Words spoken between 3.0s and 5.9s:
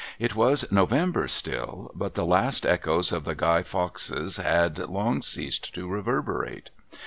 of the Guy Foxes had long ceased to